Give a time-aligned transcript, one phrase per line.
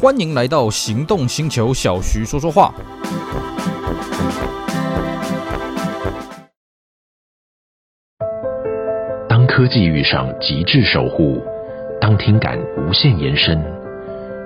[0.00, 2.72] 欢迎来到行动星球，小徐说说话。
[9.28, 11.42] 当科技遇上极致守护，
[12.00, 13.60] 当听感无限延伸，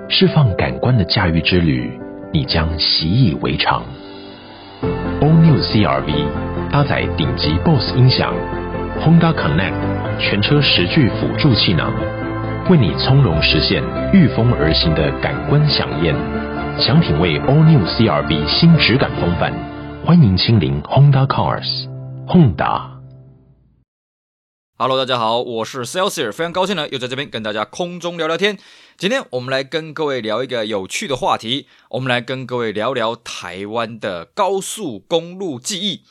[0.09, 1.99] 释放感官的驾驭之旅，
[2.33, 3.83] 你将习以为常。
[5.21, 8.33] All New CR-V 搭载顶级 BOSE 音响
[9.01, 11.93] ，Honda Connect 全车十具辅助气囊。
[12.69, 16.15] 为你从容实现御风而行的感官享宴，
[16.81, 19.51] 想品味 All New CR-V 新质感风范，
[20.05, 21.89] 欢迎亲临 Honda Cars
[22.25, 22.93] Honda。
[24.77, 28.57] Hello，大家好，我是 Celsius，非常高兴呢，又在这边跟大家空中聊聊天。
[28.95, 36.03] 今天我们来跟各位聊一个有趣的话题，我们来跟各位聊聊台湾的高速公路记忆。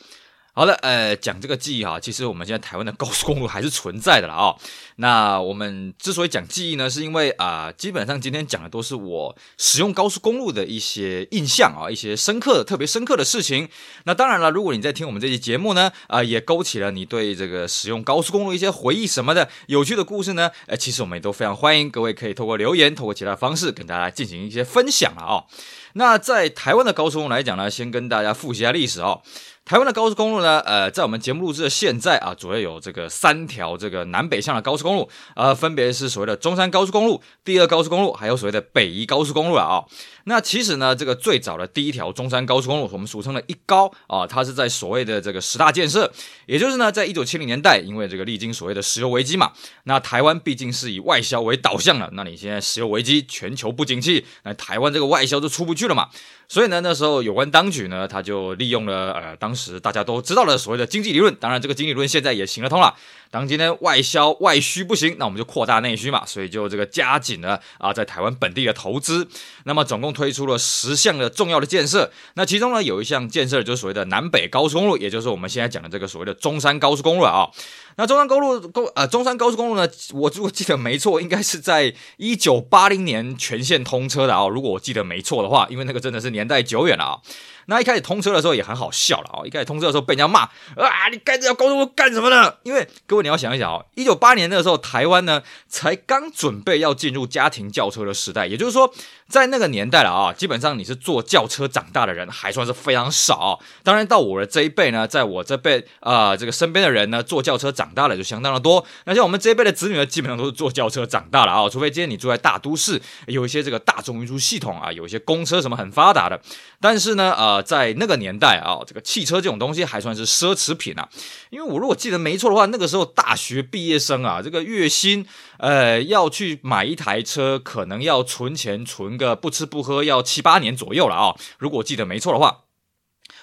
[0.55, 4.55] 好的，呃，讲这个记忆哈，其实我们现在台湾的高速公路还是存在的了啊、
[4.97, 13.67] 那我们之所以讲记忆呢，是因为啊、基本上今天讲的都是我使用高速公路的一些印象啊，一些深刻、特别深刻的事情。
[14.05, 25.45] 那当然了，如果你在听我们这期节目呢，啊、也勾起了你对这个使用高速公路一些回忆什么的有趣的故事呢，呃，其实我们也都非常欢迎各位可以透过留言、透过其他方式跟大家进行一些分享了啊、哦。
[25.93, 29.21] 那在台湾的高速公路来讲呢，先跟大家复习一下历史哦。
[29.65, 39.85] 台湾的高速公路呢，呃，在我们节目录制的现在啊，主要有这个三条这个南北向的高速公路，呃，分别是所谓的中山高速公路、第二高速公路，还有所谓的北宜高速公路了啊、
[40.25, 46.11] 那其实呢，这个最早的第一条中山高速公路，我们俗称的一高啊，它是在所谓的这个十大建设，
[46.45, 49.51] 也就是呢，在一九七零年代，因为这个历经所谓的石油危机嘛，
[49.83, 56.09] 那台湾毕竟是以外销为导向的，那你现在石油危机，全球不景气，那台湾这个外销就出不去了嘛。
[56.47, 62.93] 所以呢，那时候有关当局呢，他就利用了呃，当时大家都知道的所谓的经济理论，当然这个经济理论现在也行得通了。
[63.31, 69.27] 当今天外销外需不行，那我们就扩大内需嘛，所以就这个加紧了啊，在台湾本地的投资。
[69.63, 77.49] 那么总共推出了十项的重要的建设，那其中呢有一项建设就是所谓的南北高速公路，也就是我们现在讲的这个所谓的中山高速公路啊。
[77.95, 84.47] 那中山公路公呃中山高速公路呢，我如果记得没错，应该是在一九八零年全线通车的啊。
[84.47, 87.19] 如果我记得没错的话，因为那个真的是年代久远了啊。
[87.67, 92.55] 那一开始通车的时候也很好笑了哦，一开始通车的时候被人家骂啊，你盖这条高速公路干什么呢？
[92.63, 98.93] 因为各位你要想一想哦，一九八年那个时候台湾呢才刚准备要进入家庭轿车的时代，也就是说
[99.27, 103.59] 在那个年代了啊，基本上你是坐轿车长大的人还算是非常少。
[103.83, 108.85] 当然到我的这一辈呢，在我这辈啊、这个身边的人呢，坐轿车长大的就相当的多。
[109.05, 116.39] 那像我们这一辈的子女呢，基本上都是坐轿车长大了啊，除非今天你住在大都市，有一些这个大众运输系统啊，有一些公车什么很发达的。
[116.79, 121.07] 但是呢，呃，在那个年代啊，这个汽车这种东西还算是奢侈品啊。
[121.49, 125.25] 因为我如果记得没错的话，那个时候大学毕业生啊，这个月薪，
[125.57, 131.35] 呃，要去买一台车，可能要存钱存个不吃不喝要七八年左右了啊。
[131.59, 132.61] 如果记得没错的话，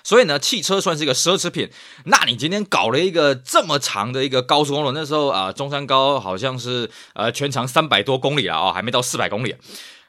[0.03, 1.71] 所以呢，汽车算是一个奢侈品。
[2.05, 9.55] 那你今天搞了一个这么长的一个高速公路，那时候啊，中山高好像是呃全长三百多公里了啊，还没到四百公里。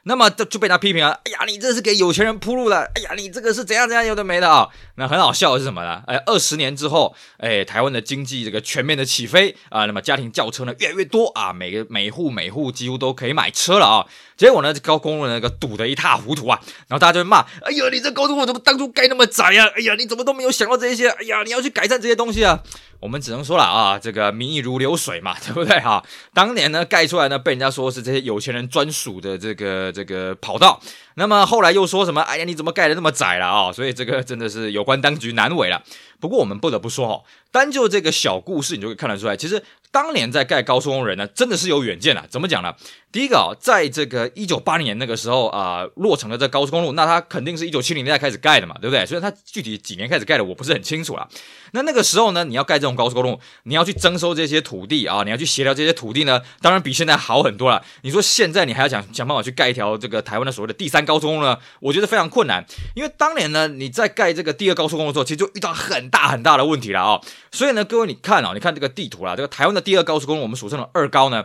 [0.04, 6.02] 那么就就被他批评了，哎呀，你这是给有钱人铺路的，哎呀，你这个是怎样怎样有的没的啊、那很好笑的是什么呢？
[6.06, 16.58] 哎，二十年之后，哎，台湾的经济这个全面的起飞啊，那么家庭轿车呢越来越多啊，每个每户每户几乎都可以买车了啊、结果呢，这高公路那个堵得一塌糊涂啊，
[16.88, 19.72] 然后大家就会骂，哎呀，你这高速公路怎么当初盖那么窄呀、啊？
[19.76, 21.08] 哎呀，你怎么都没有想到这些？
[21.10, 22.60] 哎呀，你要去改善这些东西啊。
[23.02, 26.00] 我们只能说了啊，这个民意如流水嘛， 对不对哈？
[26.32, 30.80] 当年呢盖出来呢，被人家说是这些有钱人专属的这个这个跑道，
[31.16, 32.20] 那么后来又说什么？
[32.22, 33.72] 哎呀，你怎么盖得那么窄了啊？
[33.72, 35.82] 所以这个真的是有关当局难为了。
[36.20, 39.60] 不过我们不得不说哈，单就这个小故事，你就会看得出来，其实
[39.90, 42.24] 当年在盖高速公路人呢，真的是有远见啊。
[42.30, 42.72] 怎么讲呢？
[43.12, 49.04] 第一个啊，在这个一九八零年那个时候啊、落成的这高速公路，那它肯定是一九七零年代开始盖的嘛，对不对？
[49.04, 51.28] 所以它具体几年开始盖的，我不是很清楚啦。
[51.72, 57.84] 那那个时候呢，你要盖这种高速公路，你要去征收这些土地啊，你要去协调这些土地呢，当然比现在好很多了。
[58.00, 62.64] 你说现在你还要想想办法去盖一条这个台湾的所谓的第三高速公路呢，我觉得非常困难，
[62.94, 67.20] 因为当年呢，你在盖这个第二高速公路的时候，其实就遇到很大很大的问题了啊。
[67.50, 71.44] 所以呢，各位你看啊，你看这个地图啦，这个台湾的第二高速公路，我们俗称的二高呢。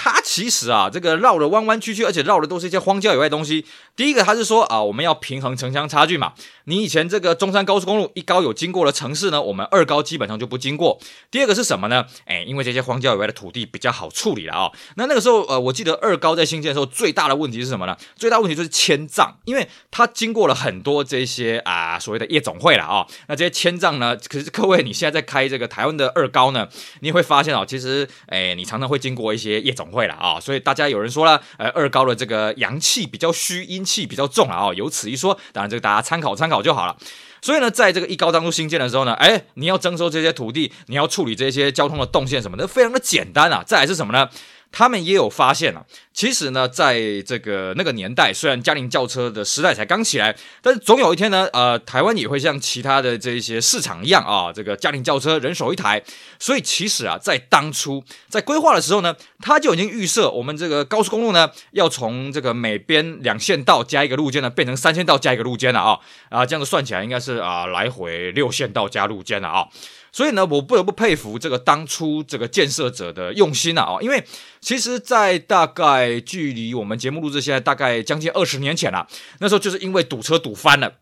[0.00, 3.66] 它其实啊，这个绕的弯弯曲曲，而且绕的都是一些荒郊野外的东西。
[3.96, 6.34] 第一个，它是说啊，我们要平衡城乡差距嘛。
[6.66, 11.00] 你以前这个中山高速公路一高有经过的城市呢，我们二高基本上就不经过。
[11.32, 12.04] 第二个是什么呢？
[12.26, 17.96] 哎，因为这些荒郊野外的土地比较好处理了啊、那那个时候，呃，我记得二高在兴建的时候，最大的问题是什么呢？
[18.14, 26.68] 最大问题就是迁葬，因为它经过了很多这些啊所谓的夜总会了啊、那这些迁葬呢，可是各位你现在在开这个台湾的二高呢，
[27.00, 30.38] 你会发现啊、哦，其实哎，你常常会经过一些夜总总会了啊。
[30.38, 34.74] 所以大家有人说了，呃，二高的这个阳气比较虚，阴气比较重了啊。
[34.74, 36.94] 由此一说，当然这个大家参考参考就好了。
[37.40, 43.62] 所以呢，在这个一高当初新建的时候呢，哎，你要征收这些土地，你要处理这些交通的动线什么的，非常的简单啊。
[43.64, 44.28] 再来是什么呢？
[44.70, 56.02] 他们也有发现啊，其实呢，在这个那个年代，虽然嘉陵轿车的时代才刚起来，但是总有一天呢，呃，台湾也会像其他的这一些市场一样啊，这个嘉陵轿车人手一台。
[56.38, 65.98] 所以其实啊，在当初在规划的时候呢，他就已经预设我们这个高速公路呢，要从这个每边两线道加一个路肩呢，变成三线道加一个路肩了啊
[66.28, 69.66] 啊，这样子算起来应该是啊，来回六线道加路肩了啊。
[70.12, 73.98] 所以呢，我不得不佩服这个当初这个建设者的用心啊！
[74.00, 74.24] 因为
[74.60, 79.06] 其实，在大概距离我们节目录制现在大概将近二十年前了，
[79.40, 80.94] 那时候就是因为堵车堵翻了。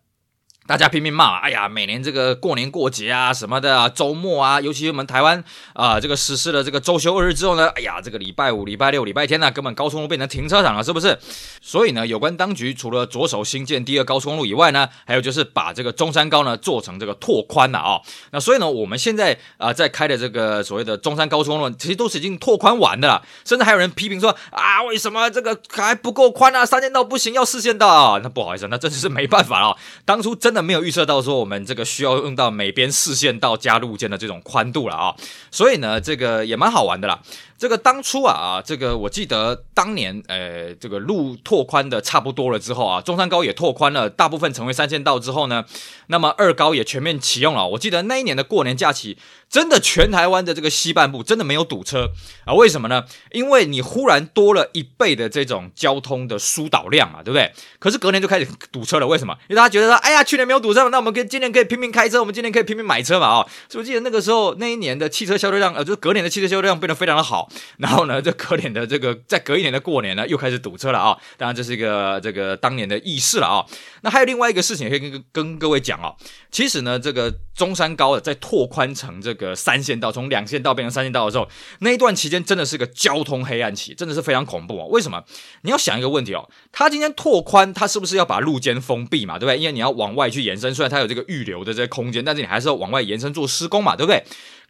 [0.67, 5.43] 大家拼命骂，哎呀，每年这个过年过节啊什么的啊，周末啊，尤其我们台湾
[5.75, 11.17] 啊、这个实施了这个周休二日之后呢，哎呀，这个礼拜五、礼拜六、礼拜天呢、根本高速公路变成停车场了，是不是？
[11.61, 18.01] 所以呢，有关当局除了着手新建第二高速公路以外呢，还有就是把这个中山高呢做成这个拓宽了啊、
[18.33, 26.67] 那所以呢，我们现在啊、在开的这个所谓的中山高速公路，其实都是已经拓宽完的了，甚至还有人批评说啊，为什么这个还不够宽啊？
[26.67, 28.21] 三线道不行，要四线道啊？
[28.21, 35.15] 那不好意思，那真的是没办法了、当初真那没有预测到说我们这个需要用到每边视线到加入间的这种宽度了啊，
[35.51, 37.21] 所以呢，这个也蛮好玩的啦。
[37.59, 45.65] 这个当初啊，这个我记得当年，呃，这个路拓宽的差不多了之后啊，中山高也拓宽了，大部分成为三线道之后呢，
[46.09, 47.67] 那么二高也全面启用了。
[47.69, 49.17] 我记得那一年的过年假期，
[49.49, 52.11] 真的全台湾的这个西半部真的没有堵车
[52.45, 52.53] 啊？
[52.53, 53.05] 为什么呢？
[53.33, 57.53] 因为你忽然多了一倍的这种交通的疏导量啊，对不对？
[57.79, 59.35] 可是隔年就开始堵车了，为什么？
[59.49, 63.27] 因为大家觉得说，哎呀，去年没有堵车，那我们可以今年可以拼命开车，我们今年可以拼命买车嘛？
[63.27, 67.46] 啊，所以我记得那个时候那一年的汽车销售量，呃，就是隔年的汽车销售量变得非常的好。
[67.79, 71.17] 然后呢，这可怜的这个，在隔一年的过年呢，又开始堵车了啊！
[71.37, 73.65] 当然，这是一个这个当年的轶事了啊。
[74.03, 76.15] 那还有另外一个事情，可以跟跟各位讲啊。
[76.51, 81.49] 其实呢，这个中山高的在拓宽成这个三线道，从两线道变成三线道的时候，
[81.81, 84.87] 那一段期间真的是个交通黑暗期，真的是非常恐怖啊！
[84.87, 85.23] 为什么？
[85.63, 89.39] 你要想一个问题哦，他今天拓宽，他是不是要把路肩封闭嘛？
[89.39, 89.59] 对不对？
[89.59, 94.23] 因为你要往外去延伸，虽然它有这个预留的这个空间，但是你还是要往外延伸做施工嘛，对不对？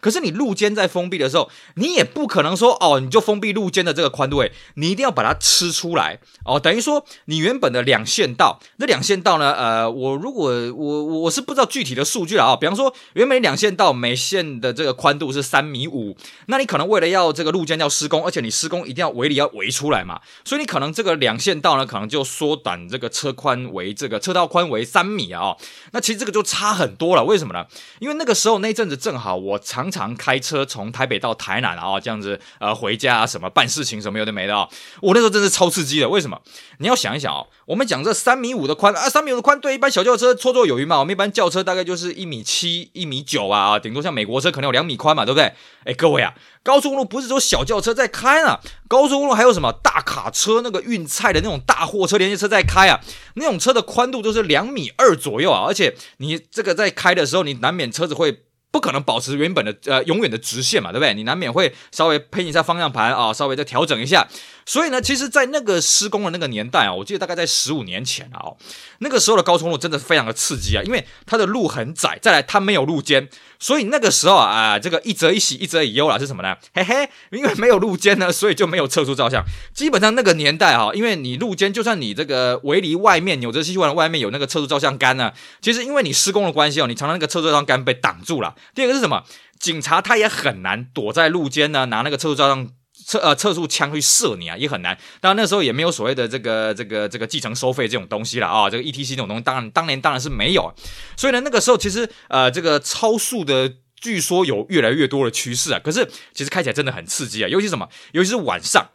[0.06, 6.60] 可是你路肩在封闭的时候，你也不可能说哦，你就封闭路肩的这个宽度，诶，你一定要把它吃出来哦。
[6.60, 16.16] 等于说你原本的两线道，那两线道呢，呃，我如果我我我是不知道具体的数据了啊、比方说，原本两线道每线的这个宽度是三米五，
[16.46, 25.56] 那你可能为了要这个路肩要施工，而且你施工一定要围里要围出来嘛，所以你可能这个两线道呢，可能就缩短这个车宽为这个车道宽为三米啊、
[25.90, 27.66] 那其实这个就差很多了，为什么呢？
[27.98, 29.90] 因为那个时候那阵子正好我常。
[29.90, 34.68] 常常开车从台北到台南啊，这样子呃回家啊，什么办事情什么有的没的啊，
[35.00, 36.08] 我那时候真是超刺激的。
[36.08, 36.40] 为什么？
[36.78, 40.98] 你要想一想哦，我们讲这三米五的宽啊，三米五的宽对一般小轿车绰绰有余嘛。
[40.98, 45.52] 我们一般轿车大概就是一米七、一米九啊，顶多像美国车可能有两米宽嘛，对不对？
[45.84, 48.58] 哎，各位啊，高速公路不是说小轿车在开呢，
[48.88, 53.00] 高速公路还有什么大卡车那个运菜的那种大货车连接车在开啊，
[53.34, 58.45] 那种车的宽度都是两米二左右啊，而且你这个在开的时候，你难免车子会。
[58.76, 61.14] 不可能保持原本的呃永远的直线嘛，对不对？
[61.14, 64.28] 你难免会稍微偏一下方向盘啊，稍微再调整一下。
[64.66, 68.52] 所以呢，其实，在那个施工的那个年代啊，我记得大概在十五年前啊，
[68.98, 76.54] 那个时候的高速公路真的非常的刺激啊，因为它的路很窄，再来它没有路肩，所以那个时候啊，这个一则一喜，一则以忧啦，是什么呢？
[76.74, 79.42] 嘿嘿，因为没有路肩呢，所以就没有测速照相。
[79.72, 88.52] 基本上那个年代哈，因为你路肩，就算你这个围篱外面扭折吸气管的外面有那个测速照相杆呢，其实因为你施工的关系哦，你常常那个测速照相杆被挡住了。
[88.74, 89.24] 第二个是什么？
[89.58, 92.68] 警察他也很难躲在路肩呢，拿那个测速照相。
[93.06, 94.98] 测呃测速枪去射你啊，也很难。
[95.20, 100.74] 当然那时候也没有所谓的这个这个这个计程收费这种东西了啊，这个 ETC 这种东西当然当年当然是没有。
[101.14, 105.78] 所以呢，那个时候其实呃这个超速的据说有越来越多的趋势啊。
[105.78, 107.88] 可是其实开起来真的很刺激啊，尤其什么？
[108.12, 108.88] 尤其是晚上，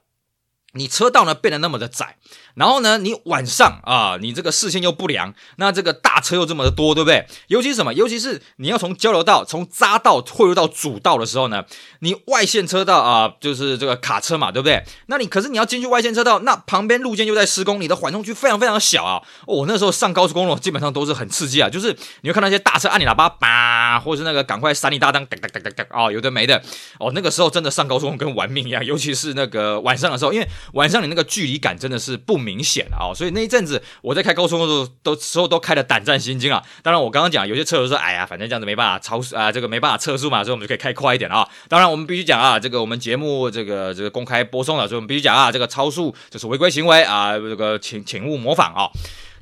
[0.74, 2.18] 你车道呢变得那么的窄。
[2.56, 7.26] 然后呢，你晚上啊，你这个视线又不良，那这个大车又这么的多，对不对？
[7.48, 7.94] 尤其是什么？
[7.94, 11.64] 尤其是你要从交流道、从匝道汇入到主道的时候呢，
[12.00, 14.84] 你外线车道啊，就是这个卡车嘛，对不对？
[15.08, 19.22] 那你可是你要进去外线车道，那旁边路肩又在施工，你的缓冲区非常非常小啊。
[19.48, 26.62] 哦，那时候上高速公路基本上都是很刺激啊，就是你会看到一些大车按你喇叭，叭，或者是那个赶快闪你大灯，噔噔噔噔噔，哦，有的没的。
[27.00, 36.62] 哦，那个时候真的上高速公路跟玩命一样，尤其是那个晚上的时候，因为晚上你那个距离感真的是不 明显啊、所以那一阵子我在开高速公路都时候都开得胆战心惊啊。
[36.82, 41.48] 当然我刚刚讲有些车友说，哎呀，反正这样子没办法超速啊，这个没办法测速嘛，所以我们就可以开快一点啊。
[41.70, 48.90] 当然我们必须讲啊，这个我们节目这个这个公开播送了，所以我们必须讲啊，这个超速就是违规行为啊，这个请请勿模仿啊。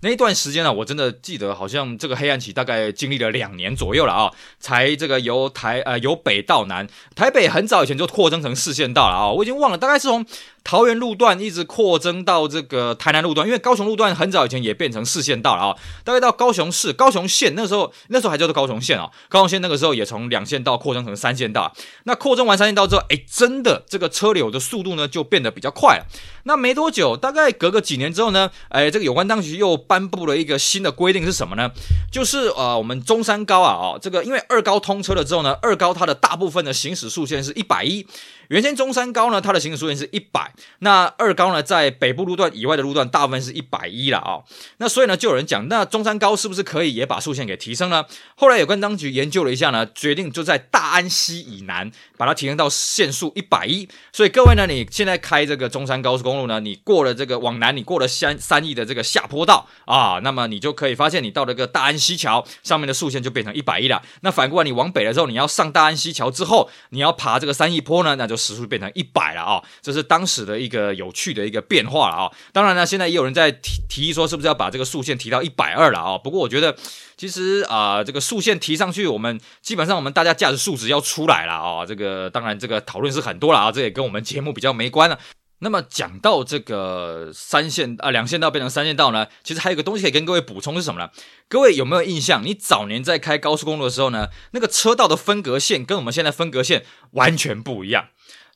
[0.02, 10.26] 那一段时间呢，我真的记得好像这个黑暗期大概经历了两年左右了啊，才这个由台呃由北到南，台北很早以前就扩增成四线道了啊，我已经忘了，大概是从。
[10.64, 21.74] 桃园路段一直扩增到这个台南路段，因为高雄路段很早以前也变成四线道了啊、大概到高雄市、高雄县那时候，那时候还叫做高雄县哦，高雄县那个时候也从两线道扩增成三线道。
[22.04, 26.06] 那扩增完三线道之后，哎，真的这个车流的速度呢就变得比较快了。
[26.44, 31.72] 那没多久，大概隔个几年之后呢，哎，这个有关当局又颁布了一个新的规定是什么呢？
[32.12, 38.06] 就是呃，我们中山高啊，哦，这个因为二高通车了之后呢，二高它的大部分的行驶速限是一百一。
[38.48, 40.49] 原先中山高呢，它的行驶速限是一百，
[40.80, 44.40] 那二高呢，在北部路段以外的路段，大部分是一百一了啊。
[44.78, 48.06] 那所以呢，就有人讲，那中山高是不是可以也把速限给提升呢？
[48.36, 53.88] 后来有关当局研究了一下呢，决定就在大安溪以南把它提升到限速一百一。
[54.12, 64.02] 所以各位呢，你现在开这个中山高速公路呢，你过了这个往南，你过了三三义的这个下坡道啊，那么你就可以发现，你到了个大安溪桥上面的速限就变成一百一了。
[64.22, 76.18] 那反过来，你往北的时候，你要上大安溪桥之后，你要爬这个三义坡呢，那就时速变成一百了啊、这是当时的一个有趣的一个变化了啊、当然呢，现在也有人在提提议说，是不是要把这个速线提到一百二了啊？
[76.18, 76.76] 不过我觉得，
[77.18, 81.86] 其实啊、这个速线提上去，我们基本上我们大家驾驶素质要出来了啊！
[81.86, 85.20] 这个当然这个讨论是很多了啊，这也跟我们节目比较没关了。
[85.62, 91.10] 那么讲到这个三线啊，两线道变成三线道呢，其实还有个东西可以跟各位补充是什么呢？
[91.50, 92.42] 各位有没有印象？
[92.46, 98.08] 你早年在开高速公路的时候呢，那个车道的分隔线跟我们现在分隔线完全不一样。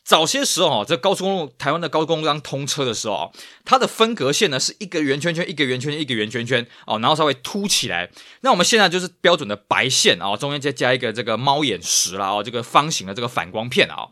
[0.03, 3.29] 早些时候，这高速公路，台湾的高速公路刚通车的时候啊，
[3.63, 8.11] 它的分隔线呢是一个圆圈圈，一个圆圈圈，一个圆圈圈，哦，然后稍微凸起来。
[8.41, 14.09] 那我们现在就是标准的白线啊，中间再加一个这个猫眼石啦，哦，这个方形的这个反光片啊。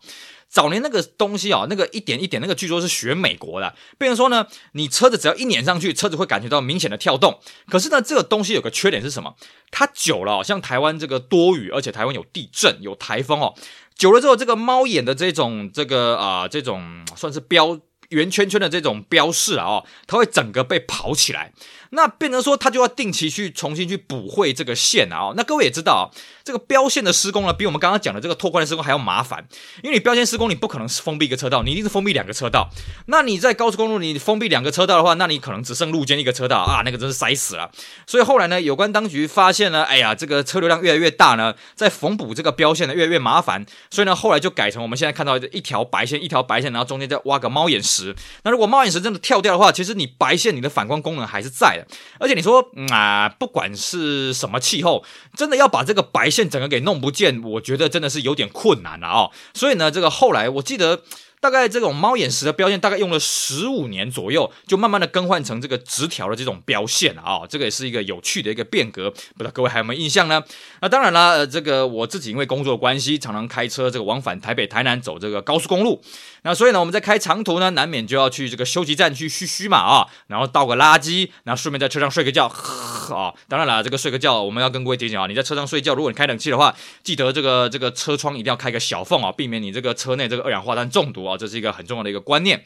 [0.51, 3.73] 早年那个东西啊，那个一点一点，那个据说是学美国的。
[3.97, 7.39] 比如说呢，你车子只要一碾上去，车子会感觉到明显的跳动。
[7.69, 9.33] 可是呢，这个东西有个缺点是什么？
[9.71, 13.55] 它久了，像台湾这个多雨，而且台湾有地震、有台风哦。
[13.95, 17.79] 久了之后，这个猫眼的这种这个啊、呃，这种算是标
[18.09, 21.53] 圆圈圈的这种标示啊，哦，它会整个被跑起来。
[21.93, 25.33] 那变成说，他就要定期去重新去补绘这个线啊。
[25.35, 26.09] 那各位也知道，
[26.43, 29.45] 这个标线的施工呢，比我们刚刚讲的这个拓宽的施工还要麻烦。
[29.83, 32.69] 因为你标线施工，你不可能是封闭一个车道，你一定是封闭两个车道。
[33.07, 37.69] 那你在高速公路，你封闭两个车道的话，那你可能只剩路肩一个车道啊，那个真是塞死了。
[38.07, 43.65] 所以后来呢，有关当局发现呢，哎呀，这个车流量越来越大呢，在缝补这个标线呢越来越麻烦。
[43.89, 48.15] 所以呢，后来就改成我们现在看到的一条白线，一条白线，然后中间再挖个猫眼石。
[48.43, 51.80] 那如果猫眼石真的跳掉的话，其实你白线你的反光功能还是在的。
[52.19, 55.03] 而且你说，啊，不管是什么气候，
[55.35, 59.31] 真的要把这个白线整个给弄不见，我觉得真的是有点困难了啊、哦。
[59.53, 61.03] 所以呢，这个后来我记得。
[61.41, 70.41] 大概这种猫眼石的标线，大概用了十五年左右，就慢慢的更换成这个直条的这种标线啊、这个也是一个有趣的一个变革，不知道各位还有没有印象呢？
[70.81, 75.99] 那当然了，呃，这个我自己因为工作关系，常常开车这个往返台北、台南走这个高速公路，
[76.43, 91.37] 那所以呢，我们在开长途呢，难免就要去这个休息站去嘘嘘嘛啊，然后倒个垃圾，然后顺便在车上睡个觉，呵啊，当然了，这个睡个觉，我们要跟各位提醒啊，你在车上睡觉，如果你开冷气的话，记得这个这个车窗一定要开个小缝啊，避免你这个车内这个二氧化碳中毒啊啊。
[91.37, 92.63] 这是一个很重要的一个观念。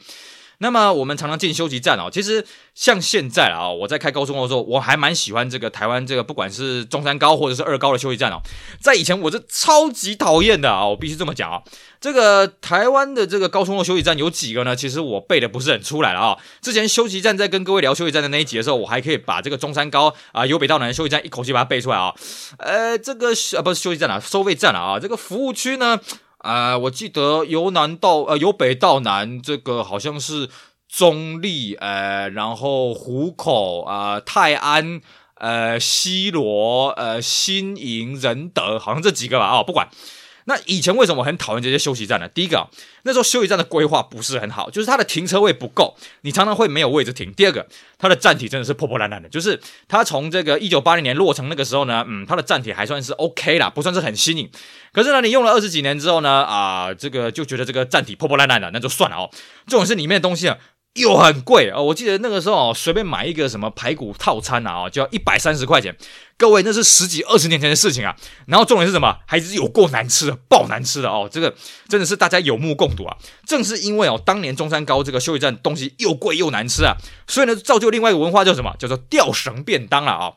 [0.58, 2.42] 那么我们常常进休息站哦，其实
[2.74, 8.40] 像现在啊，我在开高速公路的时候，我还蛮喜欢这个台湾这个不管是中山高或者是二高的休息站哦。
[8.80, 11.60] 在以前我是超级讨厌的啊，我必须这么讲啊。
[12.00, 14.74] 这个台湾的这个高速公路休息站有几个呢？
[14.74, 16.38] 其实我背的不是很出来了啊。
[16.62, 22.14] 之前休息站在跟各位聊休息站的那一集的时候，我还可以把这个中山高啊由北到南的休息站一口气把它背出来啊。
[22.60, 24.98] 呃，这个啊不是休息站啊，收费站了啊。
[24.98, 26.00] 这个服务区呢？
[26.46, 30.48] 啊、呃，我记得由南到呃由北到南，这个好像是
[30.88, 35.00] 中立，呃，然后湖口啊、呃、泰安，
[35.34, 39.88] 呃西罗，呃新营仁德，好像这几个吧啊、哦，不管。
[40.48, 42.28] 那以前为什么很讨厌这些休息站呢？
[42.28, 42.68] 第一个，
[43.02, 47.32] 那时候休息站的规划不是很好，就是它的停车位不够，你常常会没有位置停。
[47.32, 47.66] 第二个，
[47.98, 54.48] 它的站体真的是破破烂烂的，就是它从这个一九八零年落成那个时候呢，嗯，它的站体还算是 OK 啦，不算是很新颖。
[54.92, 59.30] 可是呢，你用了二十几年之后呢，啊，这个就觉得这个站体破破烂烂的，那就算了哦。
[59.66, 60.56] 这种是里面的东西啊。
[60.96, 61.80] 又很贵啊！
[61.80, 65.96] 我记得那个时候随便买一个什么排骨套餐啊，就要一百三十块钱。
[66.38, 68.16] 各位，那是十几二十年前的事情啊。
[68.46, 69.18] 然后重点是什么？
[69.26, 71.28] 还是有够难吃的，爆难吃的哦！
[71.30, 71.54] 这个
[71.88, 73.16] 真的是大家有目共睹啊。
[73.46, 78.74] 正是因为哦，当年中山高这个休息站东西又贵又难吃啊，所以呢，造就另外一个文化叫什么？
[78.78, 80.32] 叫做吊绳便当了啊。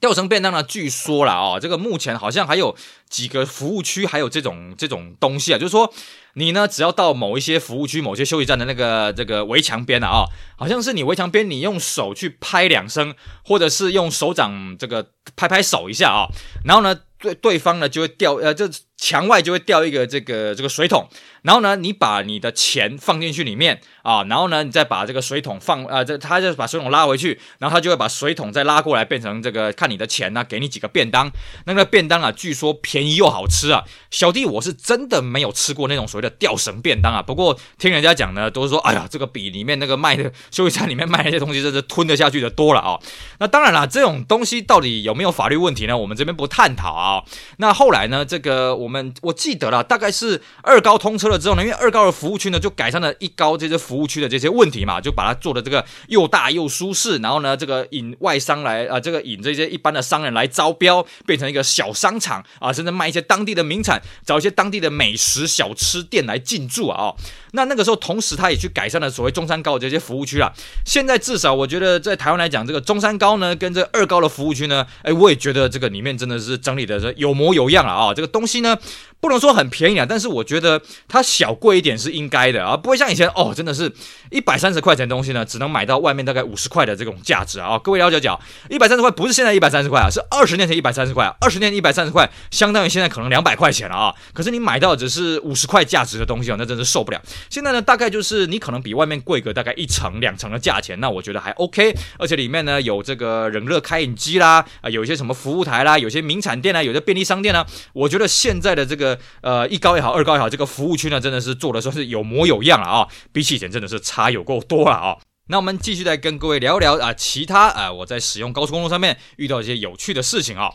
[0.00, 2.76] 吊绳便当呢，据说了啊，这个目前好像还有
[3.08, 5.92] 几个服务区还有这种这种东西啊，就是说。
[6.34, 10.24] 你呢，只要到某一些服务区、某些休息站的那个这个围墙边了啊，
[10.56, 13.12] 好像是你围墙边，你用手去拍两声，
[13.44, 16.28] 或者是用手掌这个拍拍手一下啊，
[16.64, 21.08] 然后呢，对对方呢就会掉呃，就墙外就会掉一个这个这个水桶。
[21.42, 31.30] 然后呢，你把你的钱放进去里面啊，然后呢，你再把这个水桶放呃，这他就把水桶拉回去，然后他就会把水桶再拉过来，变成这个看你的钱呢，给你几个便当。
[31.64, 33.84] 那个便当啊，据说便宜又好吃啊。
[34.10, 42.98] 小弟我是真的没有吃过那种所谓的吊绳便当啊，不过听人家讲呢，都是说，哎呀，这个比里面那个卖的休息站里面卖那些东西，真是吞得下去的多了啊。
[43.38, 45.96] 那当然啦，这种东西到底有没有法律问题呢？
[45.96, 47.22] 我们这边不探讨啊。
[47.58, 51.38] 那后来呢，这个我我们我记得了，大概是二高通车了。
[51.38, 66.98] 之后呢，因为二高的服务区呢，就改善了一高这些服务区的这些问题嘛，就把它做的这个又大又舒适，然后呢，这个引外商来啊、这个引这些一般的商人来招标，变成一个小商场啊，甚至卖一些当地的名产，找一些当地的美食小吃店来进驻啊。
[66.98, 67.16] 哦，
[67.52, 70.50] 那那个时候，同时他也去改善了所谓中山高这些服务区啊。
[70.86, 78.14] 现在至少我觉得在台湾来讲，这个中山高呢，跟这二高的服务区呢，哎，我也觉得这个里面真的是整理的有模有样了啊。
[78.14, 78.77] 这个东西呢。
[79.20, 83.92] 不能说很便宜啊，但是我觉得它小贵一点是应该的啊，不会像以前哦，真的是
[84.30, 87.78] 一百三十块钱的东西呢，只能买到外面大概五十块的这种价值啊。
[87.78, 88.38] 各位了解讲，
[88.70, 94.14] 一百三十块不是现在一百三十块啊，是二十年前一百三十块啊，二十年一百三十块相当于现在可能两百块钱了啊。
[94.32, 97.20] 可是你买到只是五十块价值的东西啊，那真是受不了。
[97.50, 109.18] 现在呢，大概就是你可能比外面贵个大概一成两成的价钱，那我觉得还 OK，而且里面呢有这个冷热开饮机啦，啊，有一些什么服务台啦，有些名产店啊，有些便利商店啊，我觉得现在在的这个。
[109.40, 115.16] 呃，一高也好，二高也好，这个服务区呢，真的是做的算是有模有样了啊，比起以前真的是差有够多了啊。
[115.48, 120.70] 那我们继续再跟各位聊一聊啊，其他啊，我在使用高速公路上面遇到一些有趣的事情啊。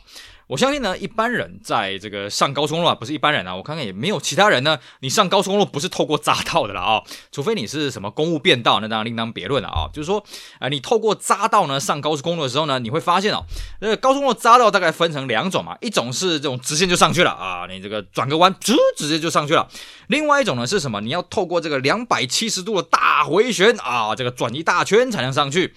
[0.53, 4.77] 我相信呢，一般人在这个上高速公路啊，不是一般人啊，我看看也没有其他人呢。
[4.99, 9.89] 你上高速公路不是透过匝道的了啊，除非你是什么公务便道，那当然另当别论了啊。
[9.91, 13.43] 就是说，啊、呃，你透过匝道呢上高速公路的时候呢，你会发现哦，
[13.79, 19.67] 那高速公路匝道大概分成两种嘛，一种是这种直线就上去了啊，你这个转个弯，直直接就上去了。
[20.05, 21.01] 另外一种呢是什么？
[21.01, 25.73] 你要透过这个两百七十度的大回旋啊，这个转一大圈才能上去。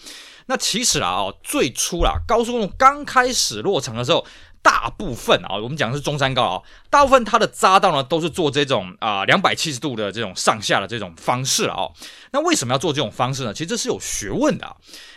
[0.49, 4.27] 那其实啊，哦，最初啦，高速公路刚开始落成的时候。
[4.67, 11.87] 大部分啊，我们讲的是中山高啊，大部分它的匝道呢都是做这种啊两百七十度的这种上下的这种方式啊。
[12.33, 13.55] 那为什么要做这种方式呢？
[13.55, 14.77] 其实这是有学问的。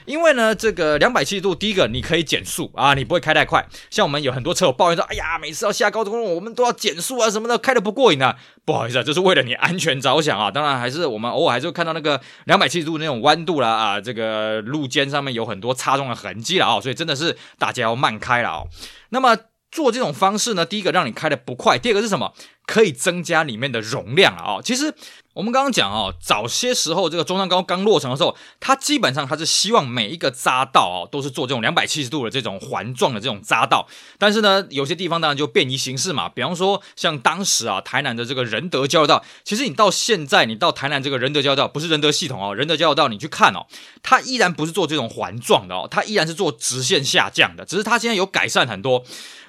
[0.10, 3.64] 因为呢，这个两百七十度，第一个你可以减速啊，你不会开太快。
[3.92, 8.36] 像我们有很多车友抱怨说，哎呀，每次要下高速公路，我们都要减速啊什么的，开得不过瘾啊。
[8.66, 10.50] 不好意思啊，这是为了你安全着想啊。
[10.50, 18.64] 当然，还是我们偶尔还是会看到那个两百七十度那种弯度啦啊，这个路肩上面有很多擦撞的痕迹了啊，所以真的是大家要慢开了啊。
[19.10, 19.38] 那么
[19.70, 22.34] 做这种方式呢，第一个让你开得不快，第二个是什么？
[22.70, 24.62] 可以增加里面的容量啊。
[24.64, 24.94] 其实
[25.34, 33.88] 我们刚刚讲哦，早些时候这个中山高刚落成的时候，它基本上它是希望每一个匝道啊都是做这种两百七十度的这种环状的这种匝道。
[34.20, 36.30] 但是呢，有些地方当然就便宜形式嘛。
[36.30, 43.66] 比方说像当时啊，台南的这个仁德交流道，其实你到现在你到台南这个仁德交流道，不是仁德系统哦，仁德交流道你去看哦，
[44.04, 49.04] 它依然不是做这种环状的哦，它依然是做直线下降的，只是它现在有改善很多。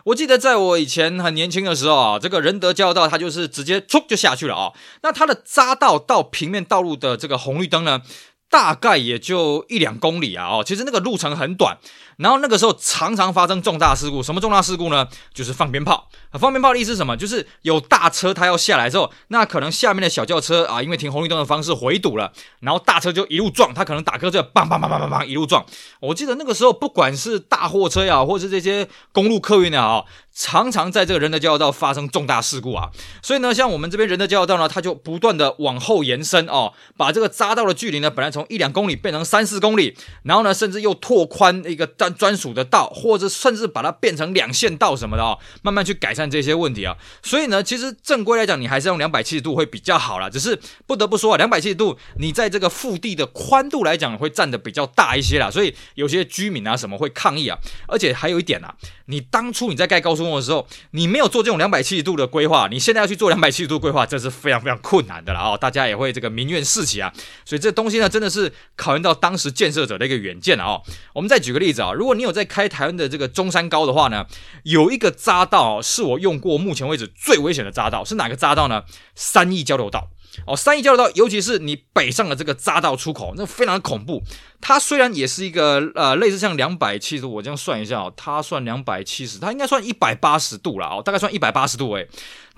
[0.05, 4.73] 我记得在我以前很年轻的时候啊，这个仁德交流道它就是直接冲就下去了啊。
[5.03, 8.01] 那它的匝道到平面道路的这个红绿灯呢，
[8.49, 10.49] 大概也就一两公里啊。
[10.49, 11.77] 哦，其实那个路程很短。
[12.21, 15.09] 然后那个时候常常发生重大事故，什么重大事故呢？
[15.33, 16.11] 就是放鞭炮。
[16.39, 17.17] 放鞭炮的意思是什么？
[17.17, 22.31] 就是有大车它要下来之后，那可能下面的小轿车啊，因为停红绿灯的方式回堵了，
[22.61, 25.65] 然后大车就一路撞，它可能打瞌睡，砰砰砰砰砰砰一路撞。
[26.01, 32.91] 我记得那个时候，不管是大货车呀，或是这些公路客运的啊，常常在这个仁德交流道发生重大事故啊。
[33.23, 42.10] 所以呢，像我们这边仁德交流道呢，它就不断的往后延伸哦，把这个匝道的距离呢，本来从一两公里变成三四公里，然后呢，甚至又拓宽一个单。
[42.15, 46.97] 专属的道，或者甚至把它变成两线道什么的哦，慢慢去改善这些问题啊。
[47.23, 50.29] 所以呢，其实正规来讲，你还是用两百七十度会比较好啦。
[50.29, 55.51] 只是不得不说啊，两百七十度你在这个腹地的宽度来讲会占得比较大一些啦。
[55.51, 57.59] 所以有些居民啊什么会抗议啊。
[57.87, 58.75] 而且还有一点啊，
[59.07, 65.59] 你当初你在盖高速公路的时候，你没有做这种两百七十度的规划，你现在要去做两百七十度规划，这是非常非常困难的了哦。
[65.61, 67.13] 大家也会这个民怨四起啊，
[67.45, 70.83] 所以这东西呢，真的是考验到当时建设者的一个远见了哦。
[71.13, 74.25] 我们再举个例子啊，如果你有在开台湾的这个中山高的话呢，
[74.63, 78.85] 有一个匝道是我用过目前为止最危险的匝道，是哪个匝道呢？
[79.15, 80.09] 三义交流道。
[80.47, 84.23] 哦，三义交流道，尤其是你北上的这个匝道出口，那非常的恐怖。
[84.63, 92.09] 它虽然也是一个呃类似像两百七十度，我这样算一下哦，它算两百七十，它应该算一百八十度了哦，大概算一百八十度诶。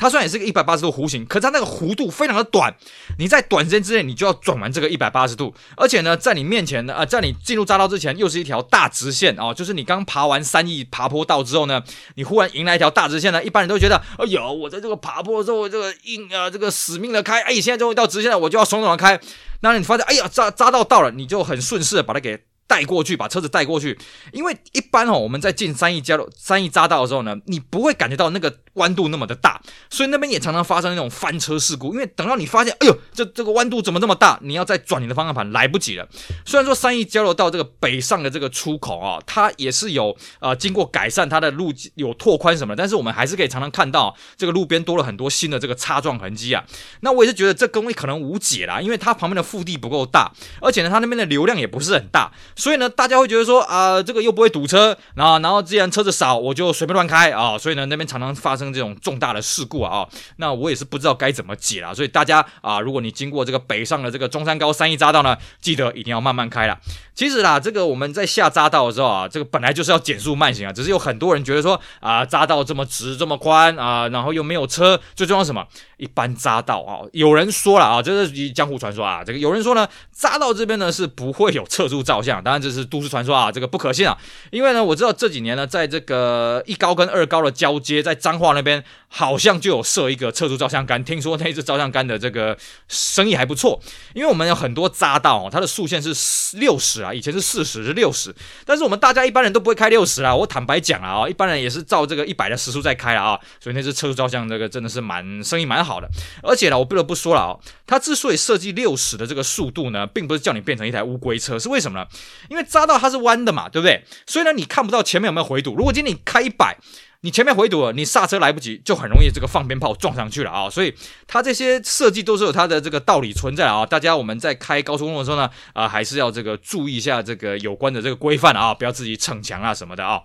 [0.02, 2.74] 它虽然也是个一百八十度弧形，可是它那个弧度非常的短，
[3.20, 11.80] 你在短时间之内你就要转完这个一百八十度，而且呢，在你面前呢，呃，在你进入匝道之前，又是一条大直线哦，就是你刚爬完三义爬坡道之后呢，
[12.16, 19.20] 你忽然迎来一条大直线呢，一般人都觉得，哎呦，我在这个爬坡的时候，这个硬啊，这个死命的开，哎，现在终于到直线了，我就要爽爽的开。
[19.60, 23.98] 那你发现，哎呀，匝匝道到了，你就很顺势的把它给带过去，把车子带过去。
[24.32, 28.50] 因为一般哦，我们在进三义交流、三义匝道的时候呢，你不会感觉到那个。
[28.76, 31.92] 弯度那么的大，所以那边也常常发生那种翻车事故。
[31.92, 34.38] 因为等到你发现，哎呦，这这个弯度怎么这么大？
[34.40, 36.08] 你要再转你的方向盘来不及了。
[36.46, 46.64] 虽然说三义交流道这个北上的这个出口啊，它也是有呃经过改善，它的路有拓宽什么，但是我们还是可以常常看到这个路边多了很多新的这个擦撞痕迹啊。
[47.00, 50.32] 那我也是觉得这东西可能无解啦，因为它旁边的腹地不够大，
[50.62, 52.32] 而且呢，它那边的流量也不是很大，
[52.62, 58.72] 所以呢，大家会觉得说啊、这个又不会堵车，然后然后既然车子少，我就随便乱开啊，所以呢，那边常常发生。
[58.72, 61.94] 这种重大的事故啊，那我也是不知道该怎么解了。
[61.94, 66.78] 所以大家啊，如果你经过这个北上的这个中山高三义匝道呢，记得一定要慢慢开了。
[67.14, 75.66] 其实啦，这个我们在下匝道的时候啊，这个本来就是要减速慢行啊，只是有很多人觉得说啊，匝道这么直这么宽啊，然后又没有车，最重要什么？
[75.98, 84.16] 一般匝道啊，有人说了啊，这是江湖传说啊，这个有人说呢，匝道这边呢是不会有测速照相，但当然这是都市传说啊，这个不可信啊。
[84.50, 88.52] 因为呢，我知道这几年呢，在这个一高跟二高的交接，在彰化。
[88.52, 92.54] 那边好像就有设一个测速照相杆，听说那一支照相杆的这个
[92.86, 93.80] 生意还不错，
[94.12, 96.12] 因为我们有很多匝道哦，它的速限是
[96.58, 98.34] 六十啊，以前是四十是六十，
[98.66, 106.06] 但是我们大家一般人都不会开六十啊，我坦白讲啊，一般人也是照这个一百的时速在开啊，所以那支测速照相这个真的是蛮生意蛮好的，
[106.42, 107.60] 而且呢，我不得不说了哦，
[107.92, 112.06] 它之所以设计六十的这个速度呢，并不是叫你变成一台乌龟车，是为什么呢？
[112.48, 114.02] 因为匝道它是弯的嘛，对不对？
[114.26, 116.78] 所以呢，你看不到前面有没有回堵，如果今天你开一百。
[117.24, 120.68] 你前面回堵了，你刹车来不及，就很容易这个放鞭炮撞上去了啊！
[120.68, 120.92] 所以
[121.28, 123.86] 它这些设计都是有它的这个道理存在啊！
[123.86, 130.20] 大家我们在开高速公路的时候呢，啊、还是要这个注意一下这个有关的这个规范啊，不要自己逞强啊什么的啊。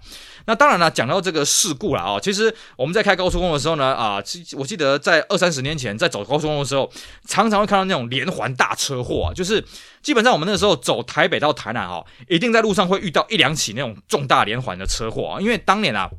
[0.47, 4.15] 那当然了，讲到这个事故了啊，其实我们在开高速公路的时候呢，啊，
[4.57, 6.91] 我记得在二三十年前在走高速公路的时候，
[7.27, 9.63] 常常会看到那种连环大车祸啊，就是
[10.01, 16.09] 基本上我们那时候走台北到台南啊，一定在路上会遇到一两起那种重大连环的车祸啊，因为当年啊。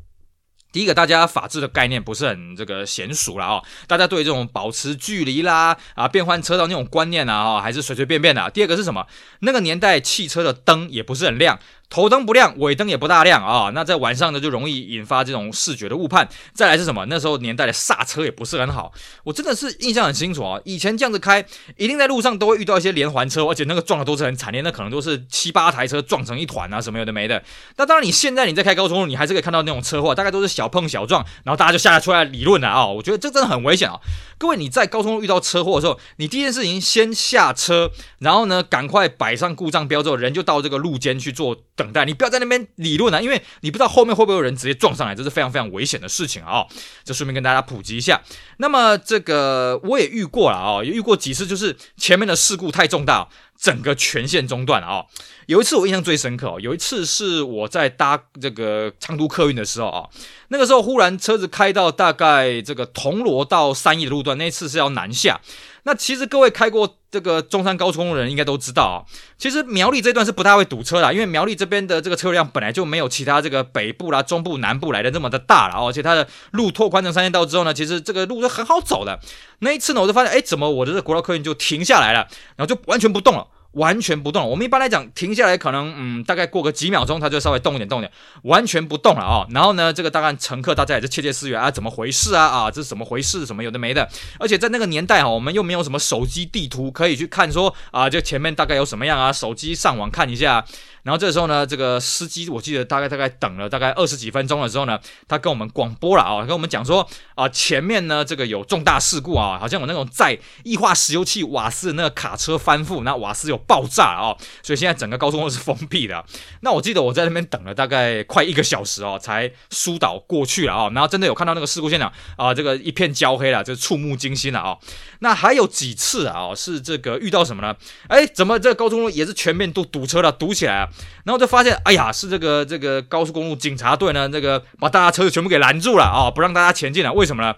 [0.70, 8.50] 第一个，大家法治的概念不是很这个娴熟了啊，大家对这种保持距离啦啊，变换车道那种观念啊，还是随随便便的。
[8.50, 9.06] 第二个是什么？
[9.40, 11.58] 那个年代汽车的灯也不是很亮。
[11.90, 16.28] 头灯不亮，尾灯也不大亮啊，那在晚上呢就容易引发这种视觉的误判。
[16.52, 17.06] 再来是什么？
[17.06, 18.92] 那时候年代的刹车也不是很好，
[19.24, 20.60] 我真的是印象很清楚啊。
[20.64, 21.42] 以前这样子开，
[21.78, 27.42] 一定在路上都会遇到一些连环车，而且那个撞的都是很惨烈，那可能都是七八台车撞成一团啊，什么有的没的。
[27.76, 32.86] 那当然，你现在你在开高速路，你还是可以看到那种车祸，大概都是小碰小撞，然后大家就下来出来理论了啊。
[32.86, 33.98] 我觉得这真的很危险啊。
[34.36, 41.56] 各位，你在高速路遇到车祸的时候，你第一件事情先下车，然后呢赶快摆上故障标之后，人就到这个路肩去做。
[41.78, 46.66] 等待，你不要在那边理论啊，因为你不知道后面会不会有人直接撞上来，这是非常非常危险的事情啊、哦！
[47.04, 48.20] 就顺便跟大家普及一下。
[48.56, 55.04] 那么这个我也遇过了啊、哦，也遇过几次，就是前面的事故太重大，整个全线中断啊、
[55.46, 60.08] 有一次我印象最深刻，有一次是我在搭这个长途客运的时候啊、
[60.48, 65.40] 那个时候忽然车子开到大概这个铜锣到三义的路段，那一次是要南下。
[65.84, 68.96] 那其实各位开过这个中山高速公路的人应该都知道啊，
[69.38, 79.18] 其实苗栗这段是不太会堵车的，因为苗栗这边的这个车辆本来就没有其他这个北部啦、中部、南部来的那么的大了，而且它的路拓宽成三线道之后呢，其实这个路是很好走的。
[79.60, 83.46] 那一次呢，我就发现，哎，怎么我的这个国道客运就停下来了，然后就完全不动了。
[83.78, 88.12] 完全不动，我们一般来讲停下来可能嗯，大概过个几秒钟，它就稍微动一点动一点，
[88.42, 93.46] 完全不动了啊、然后呢，这个大概乘客大家也是窃窃私语啊，怎么回事啊啊，这是怎么回事？
[93.46, 94.08] 什么有的没的。
[94.38, 100.64] 而且在那个年代哈，我们又没有什么手机地图可以去看说啊，这前面大概有什么样啊，手机上网看一下。
[101.04, 116.24] 然后这时候呢，这个司机我记得大概大概等了大概二十几分钟的时候呢，他跟我们广播了啊，跟我们讲说啊，前面呢这个有重大事故啊，好像有那种载液化石油气瓦斯的那个卡车翻覆，那瓦斯有爆炸了哦，所以现在整个高速公路是封闭的。
[116.62, 120.90] 那我记得我在那边等了大概快一个小时哦，才疏导过去了哦。
[120.94, 124.78] 然后真的有看到那个事故现场啊，这个一片焦黑了，这触目惊心了哦。
[125.20, 127.76] 那还有几次啊，是这个遇到什么呢？
[128.08, 130.88] 哎，怎么这高速公路也是全面都堵车了，堵起来啊？
[131.24, 137.12] 然后就发现，哎呀，是这个这个高速公路警察队呢，这个把大家车子全部给拦住了啊，不让大家前进了。
[137.12, 137.54] 为什么呢？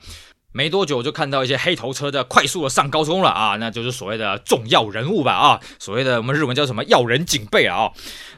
[0.52, 7.90] 没多久就看到一些黑头车的快速的上高速公路了啊，那就是所谓的重要人物吧啊，所谓的我们日文叫什么要人警备啊。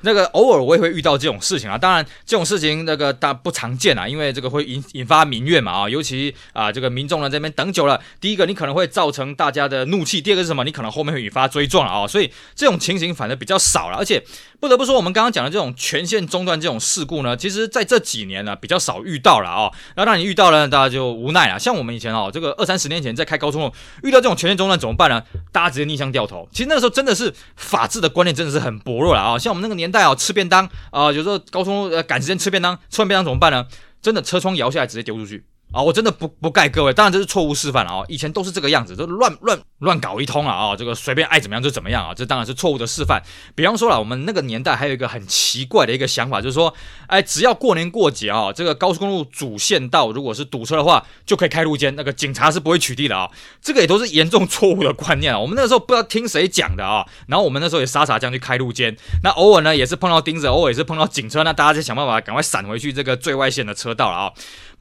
[0.03, 10.65] 那个偶尔我也会遇到这种事情啊，当然这种事情那个大不常见啊，因为这个会引引发民怨嘛啊，尤其啊这个民众呢这边等久了，第一个你可能会造成大家的怒气，第二个是什么？
[10.65, 14.23] 你可能后面会引发追撞啊，所以这种情形反正比较少了，而且
[14.61, 25.23] 不得不说，我们刚刚讲的这种全线中断这种事故呢，其实在这几年呢比较少遇到了啊，然后当你遇到了，大家就无奈了，像我们前哦，这个二三十年前在开高中遇到这种全线中断怎么办呢？
[25.53, 26.49] 大家直接逆向掉头。
[26.51, 33.65] 其实那个时候真的是法治的观念真的是很薄弱了啊，像我们那个年代啊，吃便当啊，有时候高中赶时间吃便当，吃完便当怎么办呢？
[34.03, 35.45] 真的车窗摇下来直接丢出去。
[35.73, 42.15] 啊、我真的不不盖各位，当然这是错误示范了啊、以前都是这个样子，都乱乱乱搞一通了啊、这个随便爱怎么样就怎么样啊！
[42.15, 43.23] 这当然是错误的示范。
[43.55, 46.73] 比方说了，我们那个年代还有一个很奇怪的一个想法，就是说，
[47.07, 53.31] 哎，只要过年过节啊，这个高速公路主线道如果是堵车的话，就可以开路肩，那个警察是不会取缔的啊！
[53.61, 55.39] 这个也都是严重错误的观念啊！
[55.39, 64.33] 我们那时候不知道听谁讲的啊，然后我们那时候也傻傻这样去开路肩，那偶尔呢也是碰到钉子，偶尔也是碰到警车，那大家就想办法赶快闪回去这个最外线的车道了啊！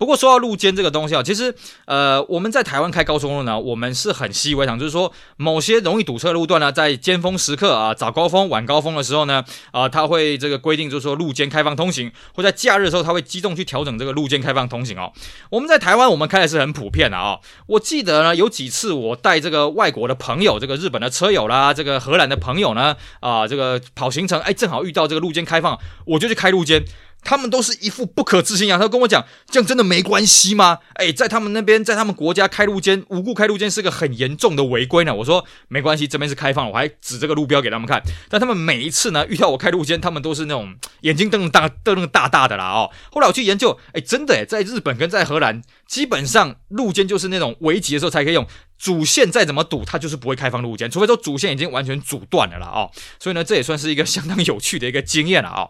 [0.02, 1.54] 不过说到路肩这个东西啊，其实
[1.86, 15.14] 呃我们在台湾开高速公路呢，我们是很习以为常，就是说某些容易堵车路段呢，在尖峰时刻啊、早高峰、晚高峰的时候呢，啊，它会这个规定就是说路肩开放通行，或在假日的时候，它会机动去调整这个路肩开放通行哦。
[15.52, 17.38] 我们在台湾我们开的是很普遍的啊、
[17.68, 26.84] 我记得呢有几次我带这个外国的朋友，这个日本的车友啦，这个荷兰的朋友呢，啊，这个跑行程，哎，正好遇到这个路肩开放，我就去开路肩。
[27.24, 30.80] 他们都是一副不可置信样，他跟我讲，这样真的没关系吗？
[30.96, 35.14] 哎，在他们那边，在他们国家开路肩，无故开路肩是个很严重的违规呢。
[35.14, 38.02] 我说没关系，这边是开放，我还指这个路标给他们看。
[38.30, 42.90] 但他们每一次呢，遇到我开路肩，他们都是那种眼睛瞪大瞪那个大大的啦哦。
[43.12, 48.46] 后来我去研究，哎，真的哎，在日本跟在荷兰，基本上路肩就是那种危急的时候才可以用。
[48.82, 52.90] 主线再怎么堵，它就是不会开放路肩，除非说主线已经完全阻断了了哦。
[53.20, 55.70] 所以呢，这也算是一个相当有趣的一个经验了啊。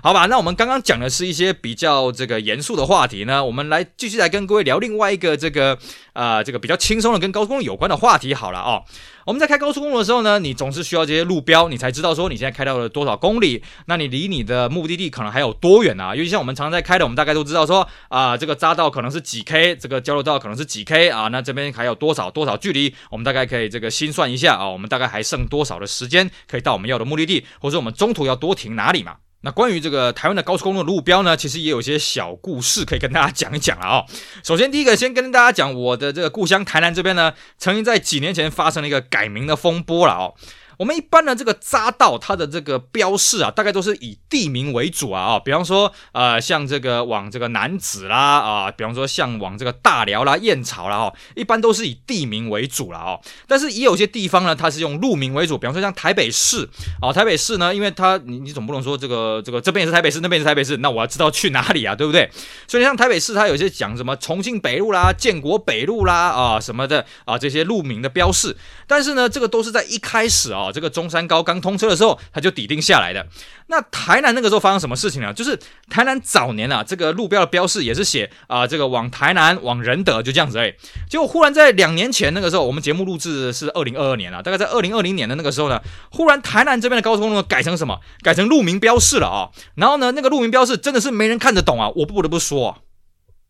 [0.00, 5.76] 好吧，那我们刚刚讲的是一些比较这个严肃的话题呢，我们来继续来跟各位聊另外一个这个
[6.12, 8.84] 呃这个比较轻松的跟高速公路有关的话题好了哦。
[9.24, 16.14] 我们在开高速公路的时候呢，你总是需要这些路标，你才知道说你现在开到了多少公里，那你离你的目的地可能还有多远啊？
[16.14, 29.16] 尤其像我们常在开的，我们大概都知道说啊、这个匝道可能是几 K，这个交流道可能是几 K 啊，那这边还有多少多少距离，我们大概可以这个心算一下啊，我们大概还剩多少的时间可以到我们要的目的地，或者我们中途要多停哪里嘛？
[29.42, 34.04] 那关于这个台湾的高速公路的路标呢，其实也有些小故事可以跟大家讲一讲了啊。
[34.42, 40.34] 首先，第一个先跟大家讲我的这个故乡台南这边呢，曾经在几年前发生了一个改名的风波了哦。
[40.82, 53.20] 我们一般的这个匝道，它的这个标示啊，大概都是以地名为主啊啊，比方说呃，像这个往这个南子啦啊，比方说像往这个大寮啦、燕巢啦哈，一般都是以地名为主了哦。
[53.46, 56.68] 但是也有些地方呢，它是用路名为主，比方说像台北市
[57.00, 62.28] 啊，台北市呢，因为它你你总不能说这个这个这边也是台北市，那边也是台北市，那我要知道去哪里啊，对不对？
[62.66, 68.56] 所以像台北市，它有些讲什么重庆北路啦、建国北路啦啊什么的啊这些路名的标示，
[68.88, 70.71] 但是呢，这个都是在一开始啊。
[70.72, 73.26] 这个中山高刚通车的时候，他就抵定下来的。
[73.66, 75.32] 那台南那个时候发生什么事情呢？
[75.32, 75.58] 就是
[75.88, 80.74] 台南早年啊，这个路标的标示也是写啊、这个往台南往仁德就这样子哎。
[81.08, 85.80] 结果忽然在两年前那个时候，我们节目录制是二零二二年啊，大概在二零二零年的那个时候呢，
[86.10, 88.00] 忽然台南这边的高速公路改成什么？
[88.22, 89.50] 改成路名标示了啊。
[89.74, 91.90] 然后呢，那个路名标示真的是没人看得懂啊。
[91.96, 92.82] 我不得不说，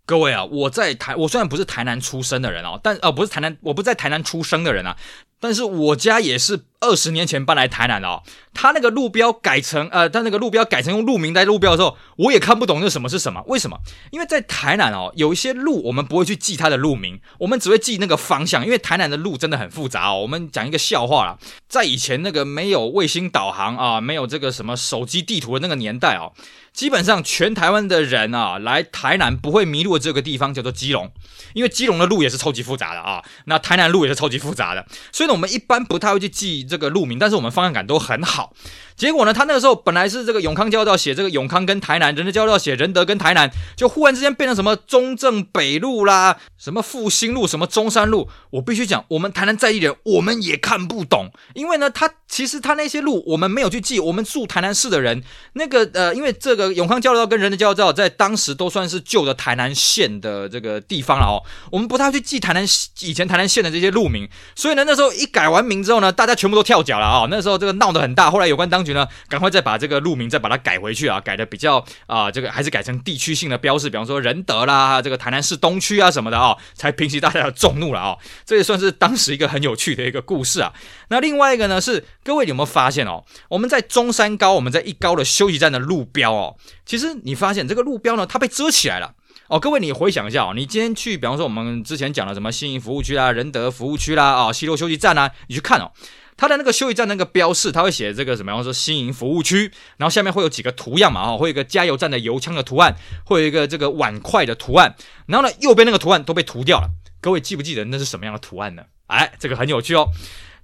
[0.06, 4.96] 各位啊，我在台，我虽然不是台南出生的人哦，但呃不是台南，我不在台南出生的人啊。
[5.40, 13.42] 但是我家也是二十年前搬来台南的哦，他那个路标改成呃，他那个路标改成用路名带路标的时候，我也看不懂那什么是什么？
[13.46, 13.78] 为什么？
[14.10, 20.20] 因为在台南哦，有一些路我们不会去记它的路名，我们只会记那个方向，因为台南的路真的很复杂哦。
[20.20, 26.32] 我们讲一个笑话啦，在以前那个没有卫星导航啊，没有这个什么手机地图的那个年代哦，
[26.72, 31.12] 基本上全台湾的人啊来台南不会迷路的这个地方叫做基隆，
[31.54, 35.32] 因为基隆的路也是超级复杂的啊，那台南路也是超级复杂的，所以呢。
[35.32, 38.54] 我们一般不太会去记这个路名，但是我们方向感都很好。
[38.96, 48.28] 结果呢，他那个时候本来是这个永康交流道写这个永康跟台南，仁德交流道写仁德跟台南，就忽然之间变成什么中正北路啦，什么复兴路，什么中山路。
[48.50, 53.98] 我必须讲，我们台南在地人我们也看不懂，因为呢，他其实他那些路我们没有去记。
[53.98, 55.22] 我们住台南市的人，
[55.54, 62.64] 那个呃，因为这个永康交流道跟仁德交流道在当时都算是旧的台南县的这个地方了哦，我们不太去记台南
[63.00, 80.72] 以前台南县的这些路名，所以呢，那时候一改完名之后呢，大家全部都跳脚了啊、那时候这个闹得很大，后来有关当局呢，赶快再把这个路名再把它改回去啊，改的比较啊、这个还是改成地区性的标示，比方说仁德啦，这个台南市东区啊什么的啊、才平息大家的众怒了啊、这也算是当时一个很有趣的一个故事啊。
[81.08, 83.24] 那另外一个呢是，各位有没有发现哦？
[83.48, 89.14] 我们在中山高，我们在一高的休息站的路标哦，其实你发现这个路标呢，它被遮起来了
[89.48, 89.60] 哦。
[89.60, 95.90] 各位你回想一下哦，你今天去，比方说我们之前讲的什么新营服务区啊、仁德服务区啦、啊、哦、西螺休息站啊，你去看哦。
[96.36, 98.52] 它的那个休息站那个标示，它会写这个什么？
[98.52, 101.24] 比方说新营服务区，然后下面会有几个图样嘛？
[101.24, 104.94] 哈，会有一个加油站的油枪的图案，会有一个这个碗筷的图案，
[105.26, 106.90] 然后呢，右边那个图案都被涂掉了。
[107.20, 108.82] 各位记不记得那是什么样的图案呢？
[109.06, 110.08] 哎，这个很有趣哦。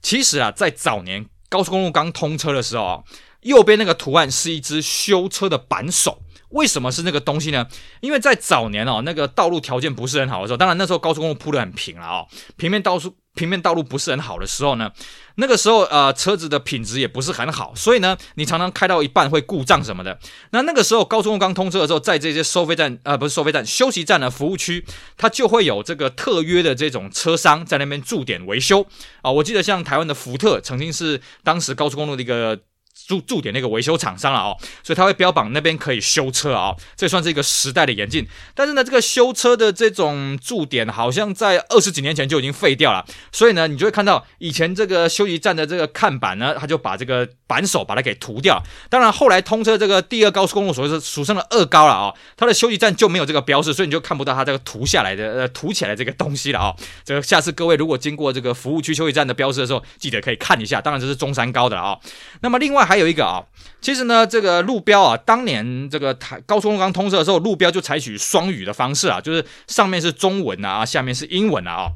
[0.03, 3.03] 其实啊，在早年高速公路刚通车的时候啊，
[3.43, 6.23] 右边那个图案是一只修车的扳手。
[6.51, 7.67] 为什么是那个东西呢？
[8.01, 12.27] 因为在早年哦，那个道路条件不是很好的时候，当然那时候高速公路铺得很平了哦，
[12.57, 14.91] 平面道路平面道路不是很好的时候呢，
[15.37, 20.19] 那个时候呃车子的品质也不是很好，所以呢你常常开到一半会故障什么的。
[20.51, 24.85] 那那个时候高速公路刚通车的时候，在这些收费站啊不是收费站休息站的服务区，
[25.17, 28.85] 它就会有这个特约的这种车商在那边驻点维修
[29.23, 29.31] 啊。
[29.31, 32.59] 我记得像台湾的福特曾经是当时高速公路的一个。
[33.07, 38.27] 驻驻点那个维修厂商了哦，所以他会标榜那边可以修车啊、哦，这算是一个时代的演进。
[38.55, 48.63] 但是呢，这个修车的这种驻点好像在二十几年前就已经废掉了，所以呢，你就会看到以前这个休息站的这个看板呢，他就把这个扳手把它给涂掉。
[48.91, 60.79] 当然后来通车这个第二高速公路，所谓是俗称的二高了啊、它的休息站就没有这个标示，所以你就看不到它这个涂下来的呃涂起来这个东西了啊、这个下次各位如果经过这个服务区休息站的标示的时候，记得可以看一下。
[60.83, 61.99] 当然这是中山高的了啊、
[62.43, 62.99] 那么另外还。
[62.99, 63.45] 有一个啊，
[63.81, 71.93] 其实呢，这个路标啊，当年这个台高速公路刚通车的时候，路标就采取双语的方式啊，就是上面是中文啊，下面是英文啊。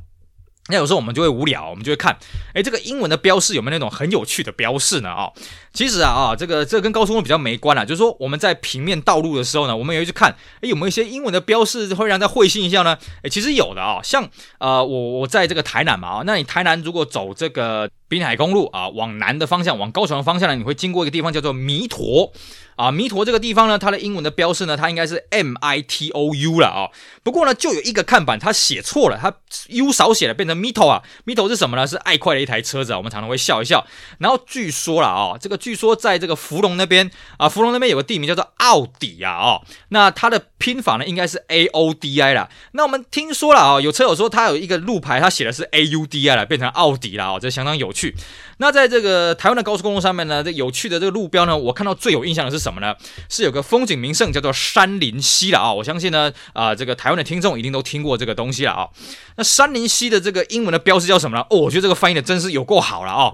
[0.73, 2.17] 那有时候我们就会无聊，我们就会看，
[2.55, 5.11] 哎，这个英文的标示有没有那种很有趣的标示呢？
[5.11, 5.31] 啊，
[5.73, 10.31] 其实啊啊，这个这跟高速公路比较没关了，就是说我们在平面道路的时候呢，我们也会去看，
[10.61, 12.99] 哎，有没有一些英文的标示会让大家会心一笑呢？
[13.23, 22.33] 哎，其实有的啊，像呃，我我在这个台南嘛啊，那你台南如果走这个滨海公路啊，往南的方向，往高雄的方向呢，你会经过一个地方叫做弥陀。
[22.75, 26.89] 啊，弥陀这个地方呢，它的英文的标示呢，它应该是 M I T O U 了啊。
[27.23, 29.33] 不过呢，就有一个看板，它写错了，它
[29.69, 31.03] U 少写了，变成 Mito 啊。
[31.27, 31.87] Mito 是什么呢？
[31.87, 32.97] 是爱快的一台车子啊。
[32.97, 33.87] 我们常常会笑一笑。
[34.19, 39.33] 然后据说了啊，这个据说在这个福隆那边啊，福隆那边有个地名叫做奥迪啊。
[39.33, 42.51] 哦，那它的拼法呢，应该是 A O D I 啦。
[42.73, 48.17] 那我们听说了啊，有车友说它有一个路牌，它写的是 A U D I 了，变成奥迪了啊，这相当有趣。
[48.59, 52.95] 那在这个台湾的高速公路上面呢，这有趣的这个路标呢，我看到最有印象的是什么呢？
[53.29, 55.73] 是有个风景名胜叫做山林溪了啊！
[55.73, 58.89] 我相信呢，啊、这个台湾的听众一定都听过这个东西了啊。
[59.37, 61.45] 那山林溪的这个英文的标识叫什么呢？
[61.51, 63.33] 哦，我觉得这个翻译的真是有够好了啊！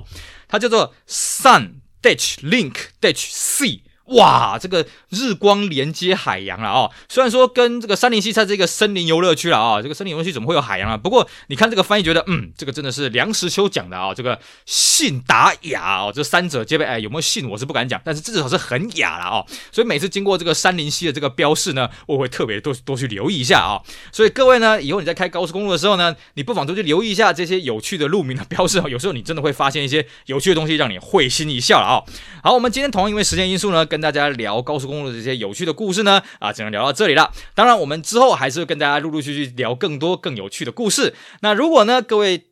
[0.49, 3.83] 它叫做 Sun Tech, Link, Tech, C.
[4.09, 6.91] 哇，这个日光连接海洋了哦！
[7.09, 10.97] 虽然说跟这个三林溪在这个森林游乐区了啊，这个森林游乐区怎么会有海洋啊？
[10.97, 16.85] 不过你看这个翻译，觉得嗯，这个真的是梁实秋讲的啊，这个信达雅哦，这三者皆备。
[16.85, 19.45] 哎，有没有信我是不敢讲，但是至少是很雅了哦。
[19.71, 23.79] 所以每次经过这个三林溪的这个标示呢，我会特别多多去留意一下啊。
[24.11, 28.89] 所以各位呢，以后你在开高速公路的时候呢，你不妨多去留意一下这些有趣的路名的标示哦。
[28.89, 32.03] 有时候你真的会发现一些有趣的东西，让你会心一笑了啊。
[32.43, 37.33] 好，我们今天同样因为时间因素呢，跟跟大家聊高速公路的这些有趣的故事呢，啊，只能聊到这里了。
[37.53, 41.15] 当然，我们之后还是会跟大家陆陆续续聊更多更有趣的故事。
[41.41, 42.45] 那如果呢，各位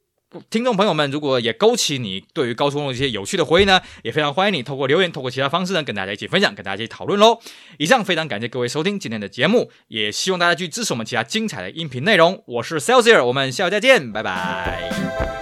[0.51, 7.39] 听众朋友们，如果也勾起你对于高速公路这些有趣的回忆呢，也非常欢迎你透过留言，透过其他方式呢，跟大家一起分享，跟大家一起讨论喽。
[7.79, 12.43] 以上非常感谢各位收听今天的节目，也希望大家去支持我们其他精彩的音频内容。
[12.47, 15.36] 我是 Celsius，我们下回再见，拜拜。